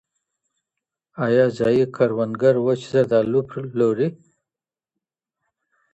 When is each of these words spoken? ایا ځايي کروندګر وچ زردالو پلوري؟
ایا 1.25 1.45
ځايي 1.57 1.85
کروندګر 1.95 2.55
وچ 2.65 2.81
زردالو 2.91 3.39
پلوري؟ 3.49 4.07